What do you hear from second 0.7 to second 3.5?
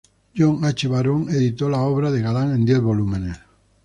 Baron editó las obras de Galán en diez volúmenes.